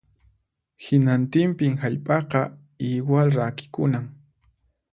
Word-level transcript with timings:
Hinantinpin 0.85 1.75
hallp'aqa 1.83 2.41
iwal 2.91 3.29
rakikunan 3.39 4.05